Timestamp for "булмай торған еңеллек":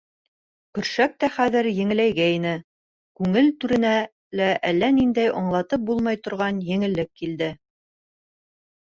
5.91-7.13